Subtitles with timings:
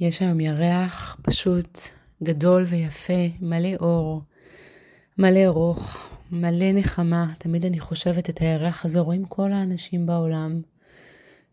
[0.00, 1.78] יש היום ירח פשוט
[2.22, 4.22] גדול ויפה, מלא אור,
[5.18, 7.32] מלא רוך, מלא נחמה.
[7.38, 10.60] תמיד אני חושבת את הירח הזה, רואים כל האנשים בעולם.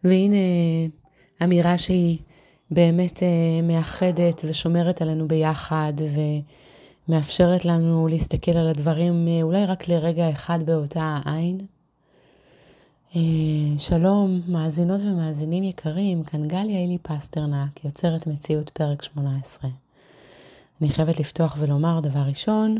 [0.03, 0.35] והנה
[1.43, 2.19] אמירה שהיא
[2.71, 3.27] באמת אה,
[3.63, 5.93] מאחדת ושומרת עלינו ביחד
[7.07, 11.74] ומאפשרת לנו להסתכל על הדברים אה, אולי רק לרגע אחד באותה העין.
[13.15, 13.21] אה,
[13.77, 19.69] שלום, מאזינות ומאזינים יקרים, כאן גליה אילי פסטרנק, יוצרת מציאות פרק 18.
[20.81, 22.77] אני חייבת לפתוח ולומר דבר ראשון,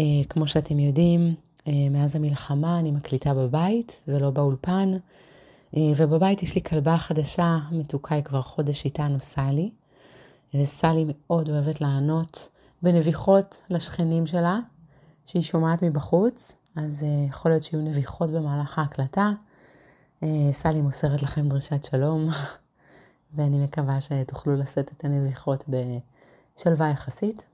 [0.00, 1.34] אה, כמו שאתם יודעים,
[1.68, 4.96] אה, מאז המלחמה אני מקליטה בבית ולא באולפן,
[5.96, 9.70] ובבית יש לי כלבה חדשה, מתוקה היא כבר חודש איתנו, סלי,
[10.54, 12.48] וסלי מאוד אוהבת לענות
[12.82, 14.58] בנביחות לשכנים שלה,
[15.26, 19.30] שהיא שומעת מבחוץ, אז יכול להיות שיהיו נביחות במהלך ההקלטה.
[20.22, 22.28] אה, סלי מוסרת לכם דרישת שלום,
[23.34, 27.44] ואני מקווה שתוכלו לשאת את הנביחות בשלווה יחסית.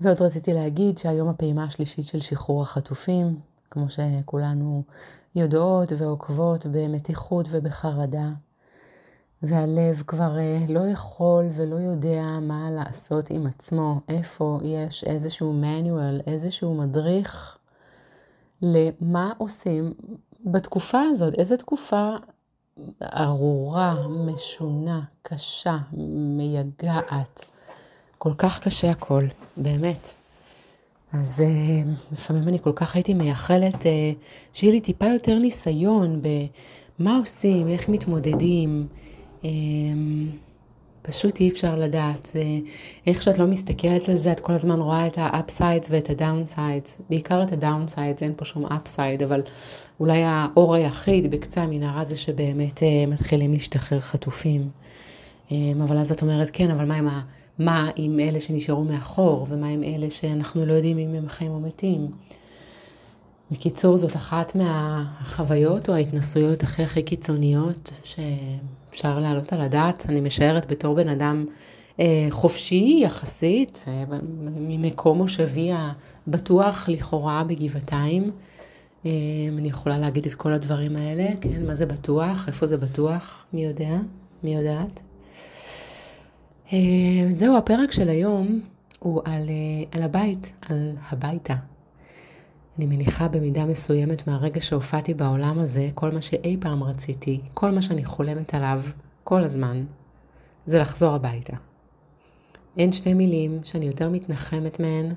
[0.00, 4.82] ועוד רציתי להגיד שהיום הפעימה השלישית של שחרור החטופים, כמו שכולנו
[5.34, 8.28] יודעות ועוקבות במתיחות ובחרדה,
[9.48, 16.30] והלב כבר אה, לא יכול ולא יודע מה לעשות עם עצמו, איפה יש איזשהו manual,
[16.30, 17.58] איזשהו מדריך
[18.62, 19.94] למה עושים
[20.44, 22.10] בתקופה הזאת, איזו תקופה
[23.02, 25.76] ארורה, משונה, קשה,
[26.36, 27.44] מייגעת.
[28.18, 29.24] כל כך קשה הכל,
[29.56, 30.14] באמת.
[31.12, 33.86] אז uh, לפעמים אני כל כך הייתי מייחלת uh,
[34.52, 36.22] שיהיה לי טיפה יותר ניסיון
[36.98, 38.86] במה עושים, איך מתמודדים.
[39.44, 39.46] Uh,
[41.02, 42.26] פשוט אי אפשר לדעת.
[42.32, 42.42] זה,
[43.06, 47.02] איך שאת לא מסתכלת על זה, את כל הזמן רואה את ה-upsides ואת ה-downsides.
[47.10, 49.42] בעיקר את ה-downsides, אין פה שום upside, אבל
[50.00, 54.68] אולי האור היחיד בקצה המנהרה זה שבאמת uh, מתחילים להשתחרר חטופים.
[55.48, 55.52] Um,
[55.84, 57.22] אבל אז את אומרת, כן, אבל מה עם, ה,
[57.58, 61.60] מה עם אלה שנשארו מאחור, ומה עם אלה שאנחנו לא יודעים אם הם חיים או
[61.60, 62.06] מתים?
[63.50, 67.92] בקיצור, זאת אחת מהחוויות או ההתנסויות הכי הכי קיצוניות
[68.94, 70.06] שאפשר להעלות על הדעת.
[70.08, 71.46] אני משערת בתור בן אדם
[72.00, 74.04] אה, חופשי יחסית, אה,
[74.56, 75.70] ממקום מושבי
[76.26, 78.30] הבטוח לכאורה בגבעתיים.
[79.06, 79.10] אה,
[79.58, 81.66] אני יכולה להגיד את כל הדברים האלה, כן?
[81.66, 82.48] מה זה בטוח?
[82.48, 83.44] איפה זה בטוח?
[83.52, 83.96] מי יודע?
[84.44, 85.02] מי יודעת?
[86.72, 86.78] אה,
[87.30, 88.60] זהו, הפרק של היום
[88.98, 91.54] הוא על, אה, על הבית, על הביתה.
[92.78, 97.82] אני מניחה במידה מסוימת מהרגע שהופעתי בעולם הזה, כל מה שאי פעם רציתי, כל מה
[97.82, 98.82] שאני חולמת עליו,
[99.24, 99.84] כל הזמן,
[100.66, 101.56] זה לחזור הביתה.
[102.78, 105.12] אין שתי מילים שאני יותר מתנחמת מהן,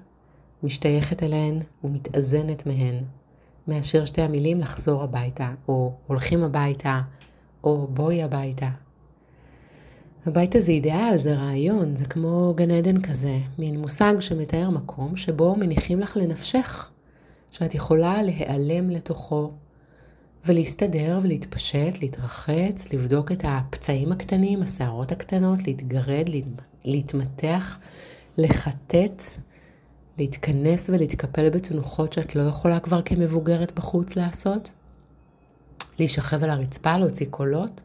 [0.63, 3.03] משתייכת אליהן ומתאזנת מהן,
[3.67, 7.01] מאשר שתי המילים לחזור הביתה, או הולכים הביתה,
[7.63, 8.69] או בואי הביתה.
[10.25, 15.55] הביתה זה אידיאל, זה רעיון, זה כמו גן עדן כזה, מין מושג שמתאר מקום שבו
[15.55, 16.91] מניחים לך לנפשך.
[17.51, 19.51] שאת יכולה להיעלם לתוכו
[20.45, 26.29] ולהסתדר ולהתפשט, להתרחץ, לבדוק את הפצעים הקטנים, השערות הקטנות, להתגרד,
[26.85, 27.77] להתמתח,
[28.37, 29.23] לחטט,
[30.17, 34.71] להתכנס ולהתקפל בתנוחות שאת לא יכולה כבר כמבוגרת בחוץ לעשות,
[35.99, 37.81] להישכב על הרצפה, להוציא קולות,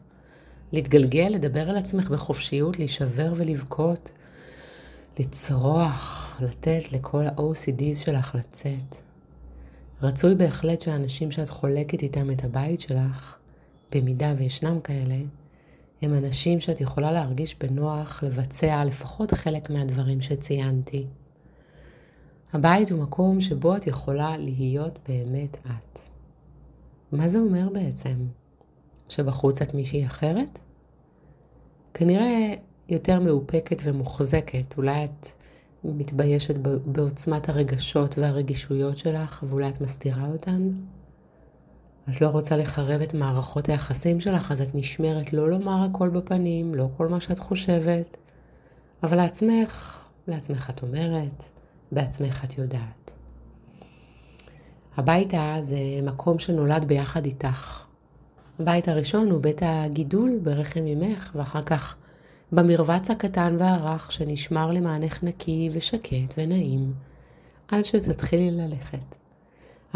[0.71, 4.11] להתגלגל, לדבר על עצמך בחופשיות, להישבר ולבכות,
[5.19, 9.12] לצרוח, לתת לכל ה-OCDs שלך לצאת.
[10.03, 13.35] רצוי בהחלט שהאנשים שאת חולקת איתם את הבית שלך,
[13.91, 15.15] במידה וישנם כאלה,
[16.01, 21.05] הם אנשים שאת יכולה להרגיש בנוח לבצע לפחות חלק מהדברים שציינתי.
[22.53, 25.99] הבית הוא מקום שבו את יכולה להיות באמת את.
[27.11, 28.15] מה זה אומר בעצם?
[29.09, 30.59] שבחוץ את מישהי אחרת?
[31.93, 32.53] כנראה
[32.89, 35.27] יותר מאופקת ומוחזקת, אולי את
[35.83, 36.55] מתביישת
[36.85, 40.69] בעוצמת הרגשות והרגישויות שלך, ואולי את מסתירה אותן?
[42.09, 46.75] את לא רוצה לחרב את מערכות היחסים שלך, אז את נשמרת לא לומר הכל בפנים,
[46.75, 48.17] לא כל מה שאת חושבת,
[49.03, 51.43] אבל לעצמך, לעצמך את אומרת,
[51.91, 53.11] בעצמך את יודעת.
[54.97, 57.83] הביתה זה מקום שנולד ביחד איתך.
[58.59, 61.95] הבית הראשון הוא בית הגידול ברחם אמך, ואחר כך
[62.55, 66.93] במרבץ הקטן והרך שנשמר למענך נקי ושקט ונעים,
[67.67, 69.15] עד שתתחילי ללכת.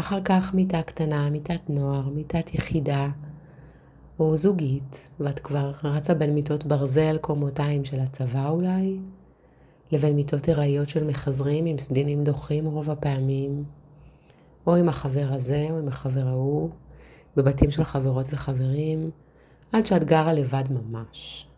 [0.00, 3.08] אחר כך מיטה קטנה, מיטת נוער, מיטת יחידה,
[4.18, 8.98] או זוגית, ואת כבר רצה בין מיטות ברזל קומותיים של הצבא אולי,
[9.92, 13.64] לבין מיטות הראיות של מחזרים עם סדינים דוחים רוב הפעמים,
[14.66, 16.70] או עם החבר הזה או עם החבר ההוא,
[17.36, 19.10] בבתים של חברות וחברים,
[19.72, 21.48] עד שאת גרה לבד ממש.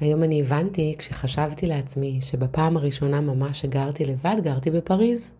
[0.00, 5.32] היום אני הבנתי, כשחשבתי לעצמי, שבפעם הראשונה ממש שגרתי לבד, גרתי בפריז.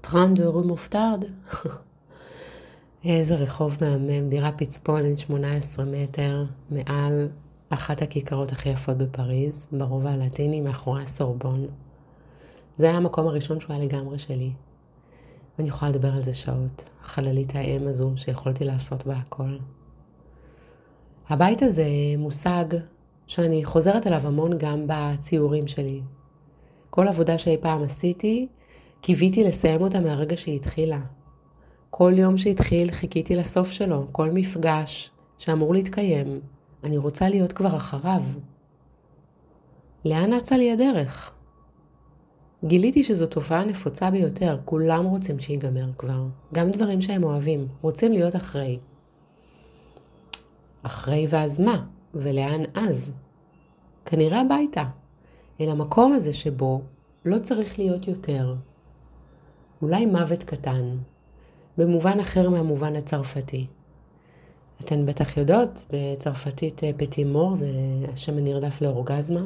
[0.00, 1.24] Trente rue Mouffetard.
[3.04, 7.28] איזה רחוב מהמם, דירה פצפונת 18 מטר, מעל
[7.68, 11.66] אחת הכיכרות הכי יפות בפריז, ברובע הלטיני, מאחורי הסורבון.
[12.76, 14.50] זה היה המקום הראשון שהוא היה לגמרי שלי.
[15.58, 19.56] ואני יכולה לדבר על זה שעות, חללית האם הזו שיכולתי לעשות בה הכל.
[21.28, 21.86] הבית הזה
[22.18, 22.64] מושג
[23.28, 26.00] שאני חוזרת אליו המון גם בציורים שלי.
[26.90, 28.48] כל עבודה שאי פעם עשיתי,
[29.00, 31.00] קיוויתי לסיים אותה מהרגע שהיא התחילה.
[31.90, 36.40] כל יום שהתחיל חיכיתי לסוף שלו, כל מפגש שאמור להתקיים,
[36.84, 38.22] אני רוצה להיות כבר אחריו.
[40.04, 41.32] לאן אצה לי הדרך?
[42.64, 46.26] גיליתי שזו תופעה נפוצה ביותר, כולם רוצים שיגמר כבר.
[46.54, 48.78] גם דברים שהם אוהבים, רוצים להיות אחרי.
[50.82, 51.84] אחרי ואז מה?
[52.14, 53.12] ולאן אז?
[54.04, 54.84] כנראה הביתה.
[55.60, 56.80] אל המקום הזה שבו
[57.24, 58.54] לא צריך להיות יותר.
[59.82, 60.96] אולי מוות קטן,
[61.78, 63.66] במובן אחר מהמובן הצרפתי.
[64.80, 67.68] אתן בטח יודעות, בצרפתית אה, פטימור זה
[68.12, 69.44] השם הנרדף לאורגזמה.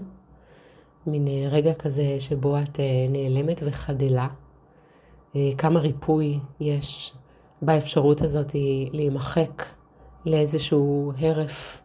[1.07, 4.29] מין אה, רגע כזה שבו את אה, נעלמת וחדלה.
[5.59, 7.13] כמה ריפוי יש
[7.63, 8.53] באפשרות הזאת
[8.93, 9.63] להימחק
[10.27, 11.82] לאיזשהו הרף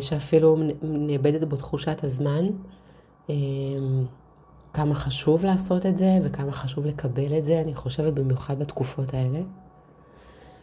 [0.00, 2.46] שאפילו נאבדת בו תחושת הזמן.
[4.72, 9.40] כמה חשוב לעשות את זה וכמה חשוב לקבל את זה, אני חושבת במיוחד בתקופות האלה.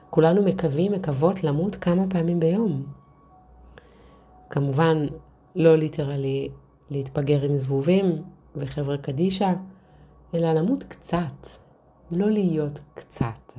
[0.09, 2.83] כולנו מקווים, מקוות למות כמה פעמים ביום.
[4.49, 5.05] כמובן,
[5.55, 6.49] לא ליטרלי
[6.89, 8.05] להתפגר עם זבובים
[8.55, 9.53] וחבר'ה קדישא,
[10.35, 11.47] אלא למות קצת,
[12.11, 13.53] לא להיות קצת.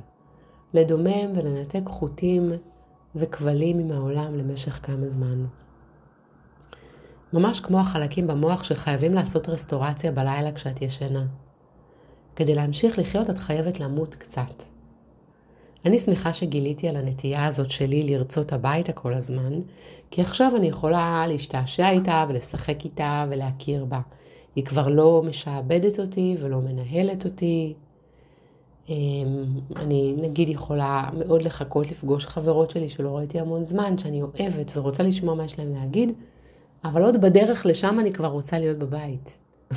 [0.73, 2.51] לדומם ולנתק חוטים
[3.15, 5.45] וכבלים עם העולם למשך כמה זמן.
[7.33, 11.25] ממש כמו החלקים במוח שחייבים לעשות רסטורציה בלילה כשאת ישנה.
[12.35, 14.63] כדי להמשיך לחיות את חייבת למות קצת.
[15.85, 19.53] אני שמחה שגיליתי על הנטייה הזאת שלי לרצות הביתה כל הזמן,
[20.11, 23.99] כי עכשיו אני יכולה להשתעשע איתה ולשחק איתה ולהכיר בה.
[24.55, 27.73] היא כבר לא משעבדת אותי ולא מנהלת אותי.
[28.89, 29.45] אמ,
[29.75, 35.03] אני נגיד יכולה מאוד לחכות לפגוש חברות שלי שלא ראיתי המון זמן, שאני אוהבת ורוצה
[35.03, 36.11] לשמוע מה יש להם להגיד,
[36.83, 39.39] אבל עוד בדרך לשם אני כבר רוצה להיות בבית.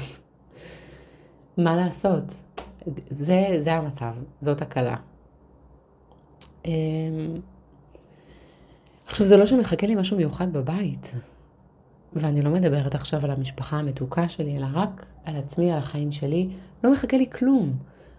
[1.58, 2.34] מה לעשות?
[3.10, 4.96] זה, זה המצב, זאת הקלה.
[6.64, 6.72] אמ,
[9.06, 11.14] עכשיו, זה לא שמחכה לי משהו מיוחד בבית,
[12.12, 16.49] ואני לא מדברת עכשיו על המשפחה המתוקה שלי, אלא רק על עצמי, על החיים שלי.
[16.84, 17.72] לא מחכה לי כלום.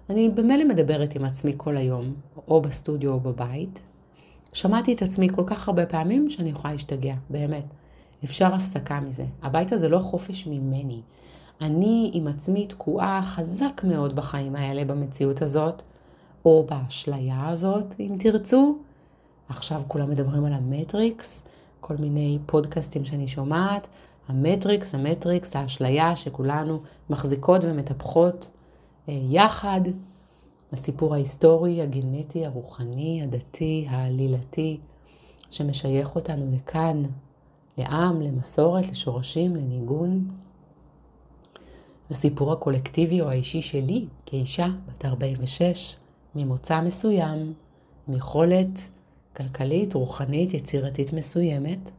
[0.09, 2.13] אני במילא מדברת עם עצמי כל היום,
[2.47, 3.81] או בסטודיו או בבית.
[4.53, 7.63] שמעתי את עצמי כל כך הרבה פעמים שאני יכולה להשתגע, באמת.
[8.23, 9.25] אפשר הפסקה מזה.
[9.41, 11.01] הבית הזה לא חופש ממני.
[11.61, 15.81] אני עם עצמי תקועה חזק מאוד בחיים האלה, במציאות הזאת,
[16.45, 18.77] או באשליה הזאת, אם תרצו.
[19.49, 21.43] עכשיו כולם מדברים על המטריקס,
[21.79, 23.87] כל מיני פודקאסטים שאני שומעת.
[24.27, 26.79] המטריקס, המטריקס, האשליה שכולנו
[27.09, 28.51] מחזיקות ומטפחות
[29.07, 29.81] יחד.
[30.71, 34.79] הסיפור ההיסטורי, הגנטי, הרוחני, הדתי, העלילתי,
[35.51, 37.03] שמשייך אותנו לכאן,
[37.77, 40.27] לעם, למסורת, לשורשים, לניגון.
[42.09, 45.97] הסיפור הקולקטיבי או האישי שלי כאישה בת 46,
[46.35, 47.53] ממוצא מסוים,
[48.07, 48.89] עם יכולת
[49.35, 51.91] כלכלית, רוחנית, יצירתית מסוימת.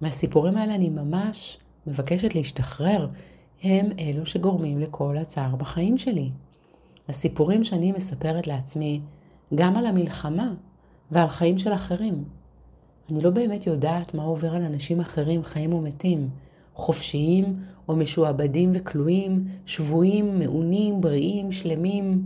[0.00, 3.08] מהסיפורים האלה אני ממש מבקשת להשתחרר.
[3.62, 6.30] הם אלו שגורמים לכל הצער בחיים שלי.
[7.08, 9.00] הסיפורים שאני מספרת לעצמי
[9.54, 10.52] גם על המלחמה
[11.10, 12.24] ועל חיים של אחרים.
[13.10, 16.28] אני לא באמת יודעת מה עובר על אנשים אחרים, חיים או מתים,
[16.74, 17.56] חופשיים
[17.88, 22.22] או משועבדים וכלואים, שבויים, מעונים, בריאים, שלמים.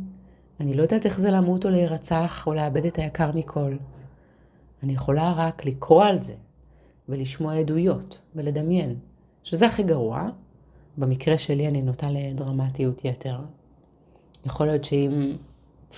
[0.61, 3.73] אני לא יודעת איך זה למות או להירצח או לאבד את היקר מכל.
[4.83, 6.35] אני יכולה רק לקרוא על זה
[7.09, 8.97] ולשמוע עדויות ולדמיין,
[9.43, 10.31] שזה הכי גרוע.
[10.99, 13.37] במקרה שלי אני נוטה לדרמטיות יתר.
[14.47, 15.33] יכול להיות שאם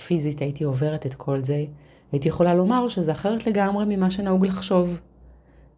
[0.07, 1.65] פיזית הייתי עוברת את כל זה,
[2.11, 4.99] הייתי יכולה לומר שזה אחרת לגמרי ממה שנהוג לחשוב.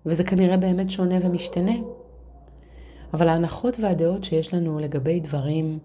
[0.05, 1.75] וזה כנראה באמת שונה ומשתנה.
[3.13, 5.79] אבל ההנחות והדעות שיש לנו לגבי דברים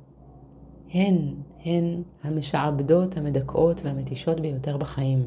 [0.92, 5.26] הן, הן המשעבדות, המדכאות והמתישות ביותר בחיים.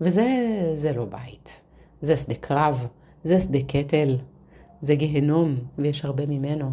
[0.00, 0.26] וזה,
[0.74, 1.60] זה לא בית.
[2.00, 2.86] זה שדה קרב,
[3.22, 4.16] זה שדה קטל,
[4.80, 6.70] זה גיהנום, ויש הרבה ממנו.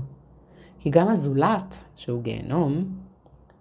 [0.85, 2.85] כי גם הזולת, שהוא גיהנום,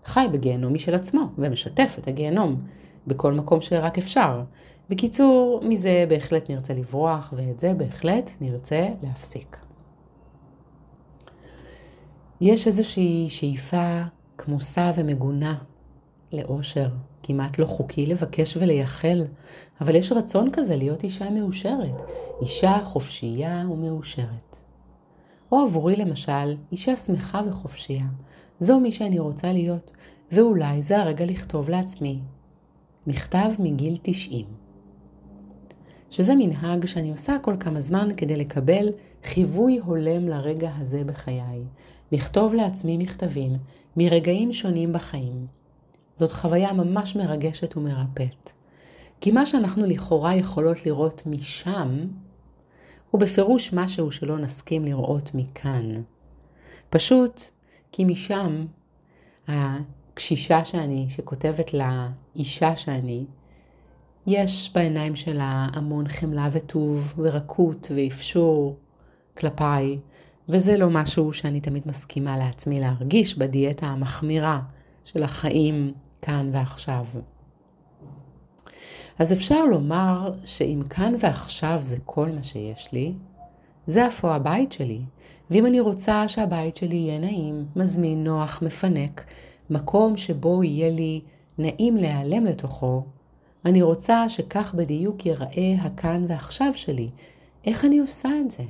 [0.04, 2.62] חי בגיהנום משל עצמו, ומשתף את הגיהנום
[3.06, 4.42] בכל מקום שרק אפשר.
[4.90, 9.56] בקיצור, מזה בהחלט נרצה לברוח, ואת זה בהחלט נרצה להפסיק.
[12.40, 14.02] יש איזושהי שאיפה
[14.38, 15.58] כמוסה ומגונה
[16.32, 16.88] לאושר,
[17.22, 19.24] כמעט לא חוקי לבקש ולייחל,
[19.80, 22.02] אבל יש רצון כזה להיות אישה מאושרת,
[22.42, 24.53] אישה חופשייה ומאושרת.
[25.54, 28.06] או עבורי למשל, אישה שמחה וחופשייה.
[28.58, 29.92] זו מי שאני רוצה להיות,
[30.32, 32.18] ואולי זה הרגע לכתוב לעצמי.
[33.06, 34.46] מכתב מגיל 90.
[36.10, 38.88] שזה מנהג שאני עושה כל כמה זמן כדי לקבל
[39.24, 41.64] חיווי הולם לרגע הזה בחיי.
[42.12, 43.52] לכתוב לעצמי מכתבים
[43.96, 45.46] מרגעים שונים בחיים.
[46.14, 48.50] זאת חוויה ממש מרגשת ומרפאת.
[49.20, 51.88] כי מה שאנחנו לכאורה יכולות לראות משם,
[53.14, 56.02] הוא בפירוש משהו שלא נסכים לראות מכאן.
[56.90, 57.42] פשוט
[57.92, 58.64] כי משם
[59.48, 63.24] הקשישה שאני, שכותבת לאישה שאני,
[64.26, 68.76] יש בעיניים שלה המון חמלה וטוב ורקות ואפשור
[69.38, 69.98] כלפיי,
[70.48, 74.60] וזה לא משהו שאני תמיד מסכימה לעצמי להרגיש בדיאטה המחמירה
[75.04, 75.92] של החיים
[76.22, 77.04] כאן ועכשיו.
[79.18, 83.14] אז אפשר לומר שאם כאן ועכשיו זה כל מה שיש לי,
[83.86, 85.00] זה אפוא הבית שלי.
[85.50, 89.24] ואם אני רוצה שהבית שלי יהיה נעים, מזמין, נוח, מפנק,
[89.70, 91.20] מקום שבו יהיה לי
[91.58, 93.04] נעים להיעלם לתוכו,
[93.64, 97.10] אני רוצה שכך בדיוק ייראה הכאן ועכשיו שלי.
[97.66, 98.62] איך אני עושה את זה?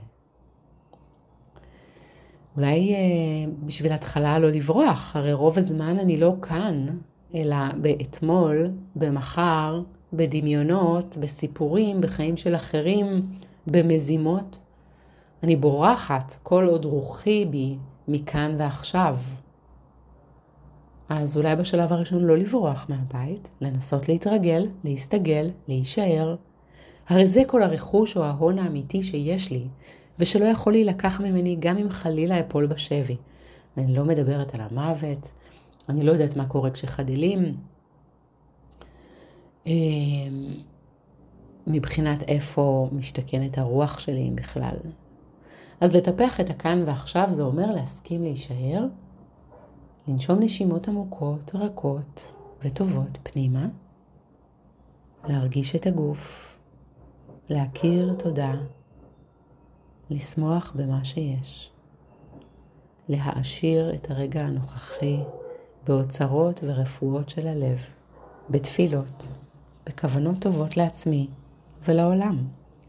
[2.57, 6.87] אולי אה, בשביל התחלה לא לברוח, הרי רוב הזמן אני לא כאן,
[7.35, 9.83] אלא באתמול, במחר,
[10.17, 13.07] בדמיונות, בסיפורים, בחיים של אחרים,
[13.67, 14.59] במזימות.
[15.43, 17.77] אני בורחת כל עוד רוחי בי
[18.09, 19.17] מכאן ועכשיו.
[21.09, 26.37] אז אולי בשלב הראשון לא לברוח מהבית, לנסות להתרגל, להסתגל, להישאר.
[27.09, 29.67] הרי זה כל הרכוש או ההון האמיתי שיש לי,
[30.19, 33.17] ושלא יכול להילקח ממני גם אם חלילה אפול בשבי.
[33.77, 35.29] אני לא מדברת על המוות,
[35.89, 37.55] אני לא יודעת מה קורה כשחדלים.
[39.67, 40.47] אמ,
[41.67, 44.77] מבחינת איפה משתכנת הרוח שלי בכלל.
[45.81, 48.87] אז לטפח את הכאן ועכשיו זה אומר להסכים להישאר,
[50.09, 52.33] לנשום נשימות עמוקות, רכות
[52.65, 53.67] וטובות פנימה,
[55.25, 56.57] להרגיש את הגוף,
[57.49, 58.55] להכיר תודה,
[60.11, 61.71] לשמוח במה שיש,
[63.09, 65.21] להעשיר את הרגע הנוכחי
[65.87, 67.79] באוצרות ורפואות של הלב,
[68.51, 69.29] בתפילות,
[69.87, 71.27] בכוונות טובות לעצמי
[71.89, 72.39] ולעולם,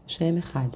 [0.06, 0.68] שם אחד.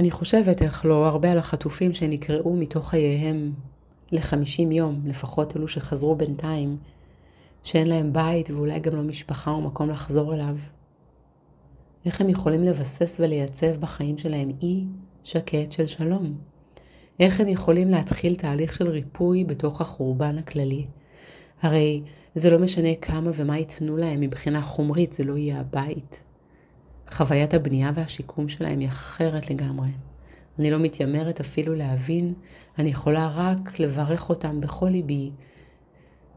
[0.00, 3.52] אני חושבת, איך לא, הרבה על החטופים שנקראו מתוך חייהם
[4.12, 6.76] לחמישים יום, לפחות אלו שחזרו בינתיים,
[7.62, 10.56] שאין להם בית ואולי גם לא משפחה או מקום לחזור אליו.
[12.06, 14.84] איך הם יכולים לבסס ולייצב בחיים שלהם אי
[15.24, 16.34] שקט של שלום?
[17.20, 20.86] איך הם יכולים להתחיל תהליך של ריפוי בתוך החורבן הכללי?
[21.62, 22.02] הרי
[22.38, 26.22] זה לא משנה כמה ומה ייתנו להם מבחינה חומרית, זה לא יהיה הבית.
[27.10, 29.88] חוויית הבנייה והשיקום שלהם היא אחרת לגמרי.
[30.58, 32.34] אני לא מתיימרת אפילו להבין,
[32.78, 35.30] אני יכולה רק לברך אותם בכל ליבי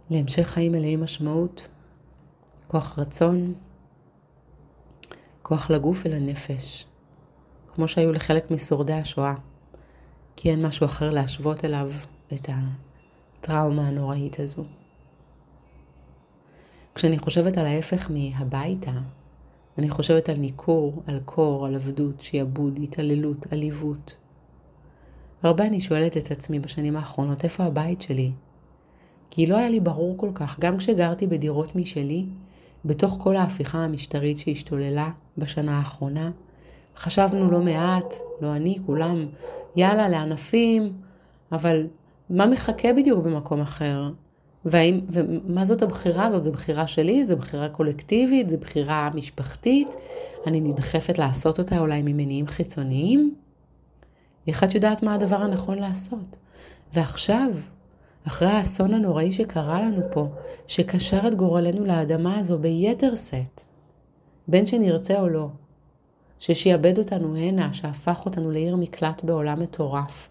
[0.09, 1.67] להמשך חיים מלאי משמעות,
[2.67, 3.53] כוח רצון,
[5.41, 6.85] כוח לגוף ולנפש,
[7.75, 9.33] כמו שהיו לחלק משורדי השואה,
[10.35, 11.91] כי אין משהו אחר להשוות אליו
[12.33, 12.49] את
[13.41, 14.78] הטראומה הנוראית הזו.
[16.99, 18.91] כשאני חושבת על ההפך מהביתה,
[19.77, 24.17] אני חושבת על ניכור, על קור, על עבדות, שיעבוד, התעללות, עליבות.
[25.43, 28.31] הרבה אני שואלת את עצמי בשנים האחרונות, איפה הבית שלי?
[29.29, 32.25] כי לא היה לי ברור כל כך, גם כשגרתי בדירות משלי,
[32.85, 36.31] בתוך כל ההפיכה המשטרית שהשתוללה בשנה האחרונה,
[36.97, 39.25] חשבנו לא מעט, לא אני, כולם,
[39.75, 40.93] יאללה, לענפים,
[41.51, 41.87] אבל
[42.29, 44.09] מה מחכה בדיוק במקום אחר?
[44.65, 46.43] והאם, ומה זאת הבחירה הזאת?
[46.43, 47.25] זו בחירה שלי?
[47.25, 48.49] זו בחירה קולקטיבית?
[48.49, 49.95] זו בחירה משפחתית?
[50.47, 53.35] אני נדחפת לעשות אותה אולי ממניעים חיצוניים?
[54.47, 56.37] איך את יודעת מה הדבר הנכון לעשות?
[56.93, 57.49] ועכשיו,
[58.27, 60.27] אחרי האסון הנוראי שקרה לנו פה,
[60.67, 63.61] שקשר את גורלנו לאדמה הזו ביתר שאת,
[64.47, 65.47] בין שנרצה או לא,
[66.39, 70.29] ששיעבד אותנו הנה, שהפך אותנו לעיר מקלט בעולם מטורף,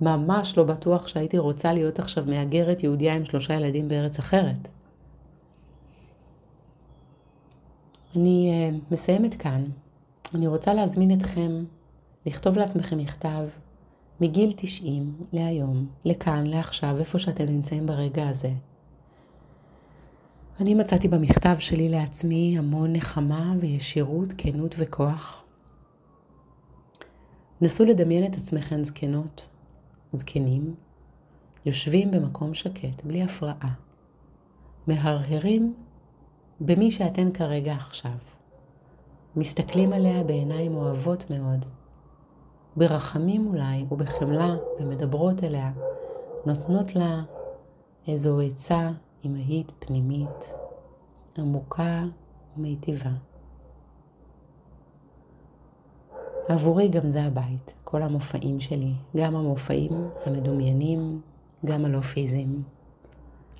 [0.00, 4.68] ממש לא בטוח שהייתי רוצה להיות עכשיו מהגרת יהודייה עם שלושה ילדים בארץ אחרת.
[8.16, 9.64] אני uh, מסיימת כאן.
[10.34, 11.64] אני רוצה להזמין אתכם
[12.26, 13.44] לכתוב לעצמכם מכתב
[14.20, 18.50] מגיל 90 להיום, לכאן, לעכשיו, איפה שאתם נמצאים ברגע הזה.
[20.60, 25.44] אני מצאתי במכתב שלי לעצמי המון נחמה וישירות, כנות וכוח.
[27.60, 29.48] נסו לדמיין את עצמכם זקנות,
[30.12, 30.74] זקנים,
[31.66, 33.74] יושבים במקום שקט, בלי הפרעה,
[34.86, 35.74] מהרהרים
[36.60, 38.16] במי שאתן כרגע עכשיו.
[39.36, 41.64] מסתכלים עליה בעיניים אוהבות מאוד,
[42.76, 45.72] ברחמים אולי ובחמלה, ומדברות אליה,
[46.46, 47.22] נותנות לה
[48.08, 48.90] איזו עצה
[49.26, 50.54] אמהית פנימית,
[51.38, 52.04] עמוקה
[52.56, 53.10] ומיטיבה.
[56.48, 59.92] עבורי גם זה הבית, כל המופעים שלי, גם המופעים
[60.26, 61.20] המדומיינים,
[61.64, 62.62] גם הלא פיזיים.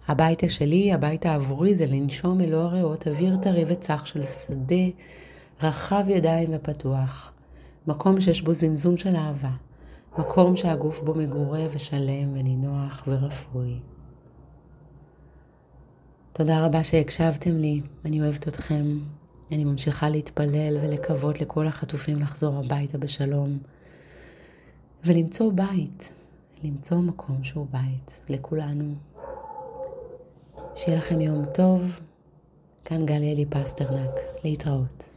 [0.08, 4.84] הבית השלי, הבית העבורי, זה לנשום אלוה הריאות אוויר טרי וצח של שדה
[5.62, 7.32] רחב ידיים ופתוח,
[7.86, 9.52] מקום שיש בו זמזום של אהבה,
[10.18, 13.78] מקום שהגוף בו מגורה ושלם ונינוח ורפוי.
[16.32, 18.84] תודה רבה שהקשבתם לי, אני אוהבת אתכם.
[19.52, 23.58] אני ממשיכה להתפלל ולקוות לכל החטופים לחזור הביתה בשלום
[25.04, 26.12] ולמצוא בית,
[26.64, 28.94] למצוא מקום שהוא בית לכולנו.
[30.74, 32.00] שיהיה לכם יום טוב.
[32.84, 34.10] כאן גלי אלי פסטרנק.
[34.44, 35.07] להתראות.